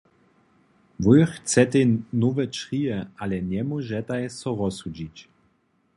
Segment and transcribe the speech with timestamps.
[1.03, 1.85] Wój chcetej
[2.21, 5.17] nowe črije, ale njemóžetej so rozsudźić.